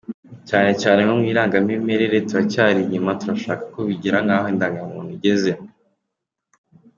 Cyane 0.49 0.71
cyane 0.81 0.99
nko 1.05 1.13
mu 1.19 1.25
irangamimerere 1.31 2.17
turacyari 2.27 2.79
inyuma 2.83 3.11
turashaka 3.21 3.63
ko 3.73 3.79
bigera 3.87 4.17
nk’aho 4.25 4.45
indangamuntu 4.53 5.09
igeze. 5.17 5.51